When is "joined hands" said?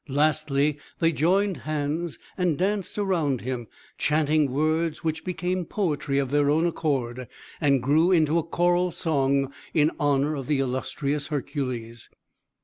1.11-2.17